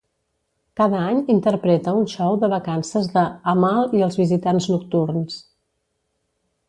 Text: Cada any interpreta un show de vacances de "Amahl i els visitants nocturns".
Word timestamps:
Cada 0.79 1.01
any 1.09 1.19
interpreta 1.33 1.93
un 1.99 2.07
show 2.13 2.37
de 2.45 2.49
vacances 2.55 3.11
de 3.19 3.25
"Amahl 3.53 3.93
i 3.99 4.03
els 4.07 4.19
visitants 4.23 4.69
nocturns". 4.73 5.37